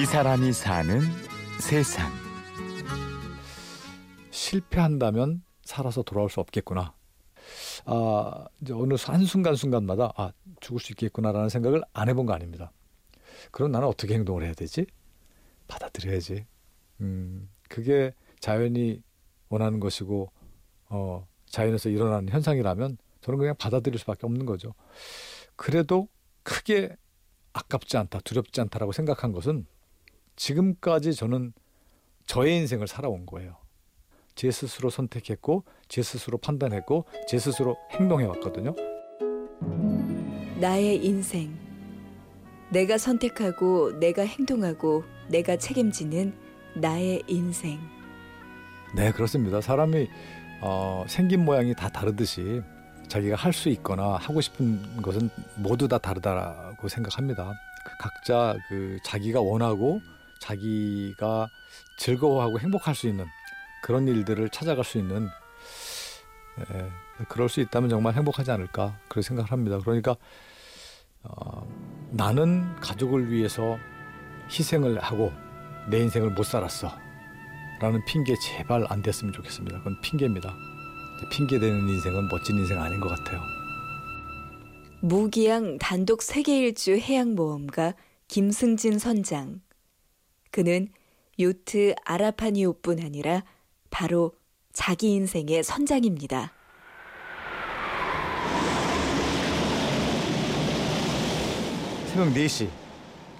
[0.00, 1.00] 이 사람이 사는
[1.60, 2.08] 세상.
[4.30, 6.94] 실패한다면 살아서 돌아올 수 없겠구나.
[7.84, 10.30] 아, 이제 어느 한순간순간마다 아,
[10.60, 12.70] 죽을 수 있겠구나라는 생각을 안 해본 거 아닙니다.
[13.50, 14.86] 그럼 나는 어떻게 행동을 해야 되지?
[15.66, 16.46] 받아들여야지.
[17.00, 19.02] 음, 그게 자연이
[19.48, 20.30] 원하는 것이고,
[20.90, 24.74] 어, 자연에서 일어나는 현상이라면 저는 그냥 받아들일 수밖에 없는 거죠.
[25.56, 26.06] 그래도
[26.44, 26.94] 크게
[27.52, 29.66] 아깝지 않다, 두렵지 않다라고 생각한 것은
[30.38, 31.52] 지금까지 저는
[32.26, 33.56] 저의 인생을 살아온 거예요.
[34.34, 38.74] 제 스스로 선택했고, 제 스스로 판단했고, 제 스스로 행동해 왔거든요.
[40.60, 41.54] 나의 인생.
[42.70, 46.32] 내가 선택하고, 내가 행동하고, 내가 책임지는
[46.76, 47.80] 나의 인생.
[48.94, 49.60] 네, 그렇습니다.
[49.60, 50.08] 사람이
[50.60, 52.62] 어, 생긴 모양이 다 다르듯이
[53.08, 57.52] 자기가 할 수 있거나 하고 싶은 것은 모두 다 다르다고 생각합니다.
[57.84, 60.00] 그 각자 그 자기가 원하고
[60.48, 61.48] 자기가
[61.98, 63.26] 즐거워하고 행복할 수 있는
[63.82, 65.28] 그런 일들을 찾아갈 수 있는
[66.60, 66.90] 예,
[67.28, 69.78] 그럴 수 있다면 정말 행복하지 않을까 그렇게 생각을 합니다.
[69.78, 70.16] 그러니까
[71.22, 71.66] 어,
[72.10, 73.78] 나는 가족을 위해서
[74.50, 75.32] 희생을 하고
[75.90, 76.90] 내 인생을 못 살았어
[77.80, 79.78] 라는 핑계 제발 안 됐으면 좋겠습니다.
[79.78, 80.52] 그건 핑계입니다.
[81.30, 83.40] 핑계 대는 인생은 멋진 인생 아닌 것 같아요.
[85.00, 87.94] 무기양 단독 세계 일주 해양모험가
[88.26, 89.60] 김승진 선장.
[90.50, 90.88] 그는
[91.38, 93.44] 요트 아라파니오뿐 아니라
[93.90, 94.32] 바로
[94.72, 96.52] 자기 인생의 선장입니다.
[102.06, 102.68] 새벽 4시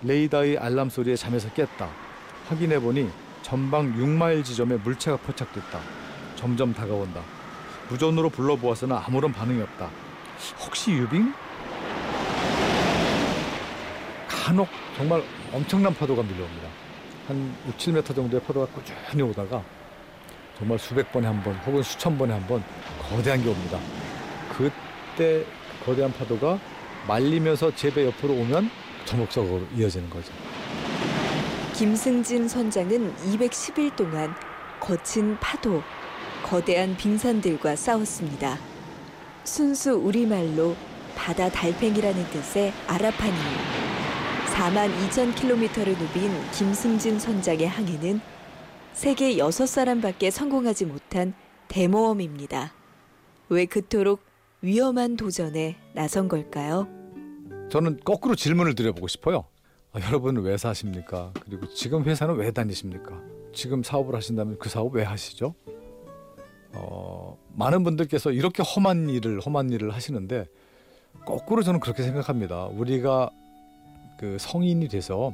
[0.03, 1.91] 레이더의 알람 소리에 잠에서 깼다.
[2.47, 3.11] 확인해 보니
[3.43, 5.81] 전방 6마일 지점에 물체가 포착됐다.
[6.37, 7.23] 점점 다가온다.
[7.89, 9.91] 무전으로 불러보았으나 아무런 반응이 없다.
[10.65, 11.33] 혹시 유빙?
[14.29, 16.88] 간혹 정말 엄청난 파도가 밀려옵니다.
[17.29, 19.63] 한 6, 7m 정도의 파도가 꾸준히 오다가
[20.59, 22.63] 정말 수백 번에 한 번 혹은 수천 번에 한 번
[23.11, 23.79] 거대한 게 옵니다.
[24.57, 25.45] 그때
[25.85, 26.59] 거대한 파도가
[27.07, 28.71] 말리면서 제 배 옆으로 오면
[29.05, 30.33] 저목적으로 이어지는 거죠.
[31.75, 34.35] 김승진 선장은 210일 동안
[34.81, 35.83] 거친 파도,
[36.43, 38.59] 거대한 빙산들과 싸웠습니다.
[39.45, 40.75] 순수 우리말로
[41.15, 43.88] 바다 달팽이라는 뜻의 아라파니오.
[44.59, 48.21] 4만 2천 킬로미터를 누빈 김승진 선장의 항해는
[48.93, 51.33] 세계 6사람밖에 성공하지 못한
[51.69, 52.73] 대모험입니다.
[53.51, 54.19] 왜 그토록
[54.61, 56.89] 위험한 도전에 나선 걸까요?
[57.71, 59.45] 저는 거꾸로 질문을 드려보고 싶어요.
[59.93, 61.33] 아, 여러분은 왜 사십니까?
[61.45, 63.23] 그리고 지금 회사는 왜 다니십니까?
[63.55, 65.55] 지금 사업을 하신다면 그 사업 왜 하시죠?
[66.73, 70.47] 어, 많은 분들께서 이렇게 험한 일을 험한 일을 하시는데
[71.25, 72.65] 거꾸로 저는 그렇게 생각합니다.
[72.67, 73.31] 우리가
[74.19, 75.33] 그 성인이 돼서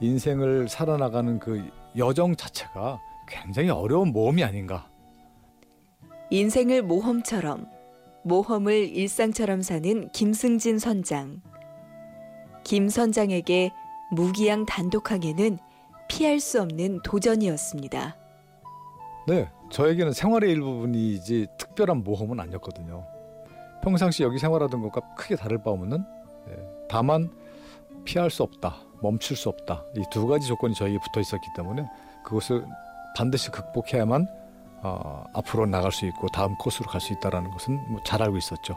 [0.00, 4.88] 인생을 살아나가는 그 여정 자체가 굉장히 어려운 모험이 아닌가.
[6.30, 7.66] 인생을 모험처럼
[8.24, 11.40] 모험을 일상처럼 사는 김승진 선장.
[12.64, 13.70] 김 선장에게
[14.10, 15.58] 무기양 단독 항해는
[16.08, 18.16] 피할 수 없는 도전이었습니다.
[19.28, 23.04] 네, 저에게는 생활의 일부분이지 특별한 모험은 아니었거든요.
[23.82, 26.04] 평상시 여기 생활하던 것과 크게 다를 바 없는
[26.46, 26.54] 네,
[26.88, 27.30] 다만
[28.06, 31.84] 피할 수 없다, 멈출 수 없다 이 두 가지 조건이 저에게 붙어 있었기 때문에
[32.24, 32.64] 그것을
[33.16, 34.26] 반드시 극복해야만
[34.82, 38.76] 어, 앞으로 나갈 수 있고 다음 코스로 갈 수 있다라는 것은 뭐 잘 알고 있었죠.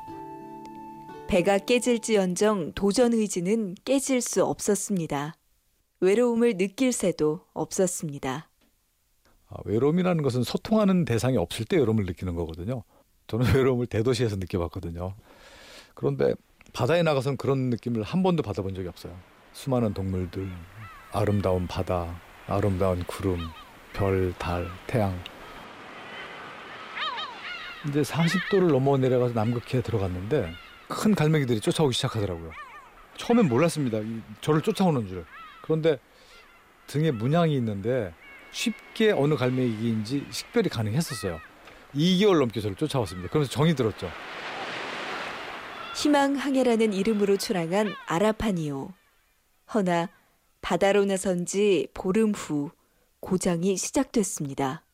[1.27, 5.35] 배가 깨질지언정 도전 의지는 깨질 수 없었습니다.
[6.01, 8.49] 외로움을 느낄 새도 없었습니다.
[9.49, 12.83] 아, 외로움이라는 것은 소통하는 대상이 없을 때 외로움을 느끼는 거거든요.
[13.27, 15.13] 저는 외로움을 대도시에서 느껴봤거든요.
[15.93, 16.33] 그런데
[16.73, 19.17] 바다에 나가서는 그런 느낌을 한 번도 받아본 적이 없어요.
[19.53, 20.49] 수많은 동물들,
[21.11, 23.39] 아름다운 바다, 아름다운 구름,
[23.93, 25.17] 별, 달, 태양.
[27.87, 30.51] 이제 40도를 넘어 내려가서 남극해에 들어갔는데
[30.87, 32.51] 큰 갈매기들이 쫓아오기 시작하더라고요.
[33.17, 33.99] 처음엔 몰랐습니다.
[34.41, 35.25] 저를 쫓아오는 줄.
[35.61, 35.99] 그런데
[36.87, 38.13] 등에 문양이 있는데
[38.51, 41.39] 쉽게 어느 갈매기인지 식별이 가능했었어요.
[41.95, 43.29] 2개월 넘게 저를 쫓아왔습니다.
[43.29, 44.09] 그러면서 정이 들었죠.
[46.01, 48.87] 희망 항해라는 이름으로 출항한 아라파니오.
[49.73, 50.07] 허나
[50.61, 52.71] 바다로 나선 지 보름 후
[53.19, 54.85] 고장이 시작됐습니다.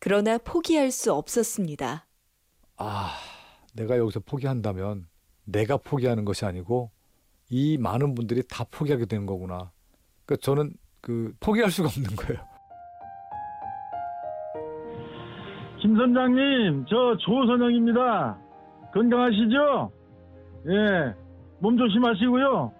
[0.00, 2.06] 그러나 포기할 수 없었습니다.
[2.78, 3.10] 아,
[3.74, 5.06] 내가 여기서 포기한다면
[5.44, 6.90] 내가 포기하는 것이 아니고
[7.48, 9.70] 이 많은 분들이 다 포기하게 되는 거구나.
[10.26, 12.44] 그러니까 저는 그 포기할 수가 없는 거예요.
[15.80, 18.36] 김 선장님, 저 조선영입니다.
[18.94, 20.03] 건강하시죠?
[20.68, 21.14] 예,
[21.58, 22.72] 몸 조심하시고요.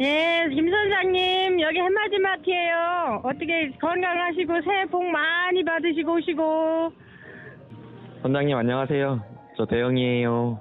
[0.00, 3.20] 예, 김 선장님, 여기 햇마지마트예요.
[3.24, 6.92] 어떻게 건강하시고 새해 복 많이 받으시고 오시고.
[8.22, 9.20] 선장님 안녕하세요.
[9.56, 10.58] 저 대영이에요.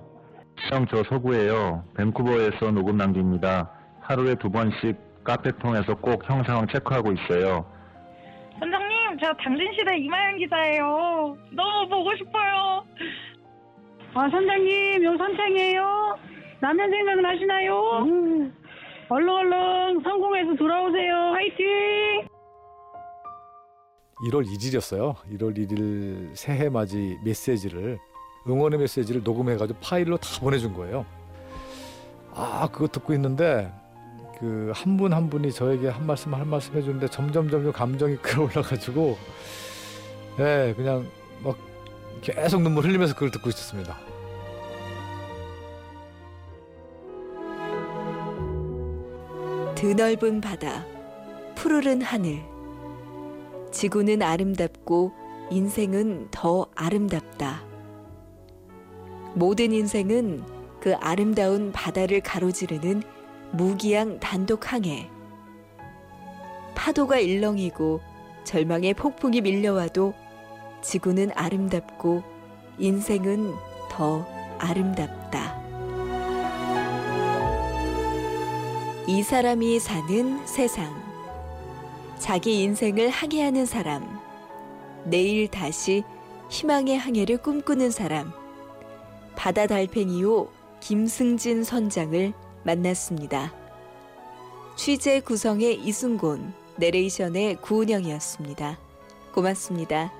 [0.71, 1.85] 형, 저 서구예요.
[1.95, 3.71] 밴쿠버에서 녹음 남깁니다.
[4.01, 7.65] 하루에 두 번씩 카페 통해서 꼭 형 상황 체크하고 있어요.
[8.59, 11.37] 선장님, 저 당진시대 이마연 기자예요.
[11.51, 12.83] 너무 보고 싶어요.
[14.15, 16.08] 아, 선장님, 여기 선창이에요.
[16.61, 17.73] 라면 생각나시나요?
[19.09, 21.13] 얼른 얼른 성공해서 돌아오세요.
[21.33, 22.27] 화이팅!
[24.29, 25.15] 1월 1일이었어요.
[25.31, 27.97] 1월 1일 새해 맞이 메시지를
[28.47, 31.05] 응원의 메시지를 녹음해가지고 파일로 다 보내준 거예요.
[32.33, 33.71] 아 그거 듣고 있는데
[34.39, 39.17] 그 한 분 한 분이 저에게 한 말씀 한 말씀 해주는데 점점 점점 감정이 끌어올라가지고
[40.39, 41.07] 예 그냥
[41.43, 41.57] 막
[42.21, 43.97] 계속 눈물 흘리면서 그걸 듣고 있었습니다.
[49.79, 50.85] 드넓은 바다,
[51.55, 52.41] 푸르른 하늘.
[53.71, 55.13] 지구는 아름답고
[55.51, 57.63] 인생은 더 아름답다.
[59.35, 60.43] 모든 인생은
[60.81, 63.03] 그 아름다운 바다를 가로지르는
[63.53, 65.09] 무기양 단독 항해.
[66.75, 68.01] 파도가 일렁이고
[68.43, 70.13] 절망의 폭풍이 밀려와도
[70.81, 72.21] 지구는 아름답고
[72.79, 73.53] 인생은
[73.89, 74.27] 더
[74.57, 75.58] 아름답다.
[79.09, 80.93] 이 사람이 사는 세상.
[82.19, 84.19] 자기 인생을 항해하는 사람.
[85.03, 86.03] 내일 다시
[86.51, 88.31] 희망의 항해를 꿈꾸는 사람.
[89.35, 90.47] 바다 달팽이요
[90.79, 93.51] 김승진 선장을 만났습니다.
[94.75, 98.77] 취재 구성의 이순곤, 내레이션의 구은영이었습니다.
[99.33, 100.18] 고맙습니다.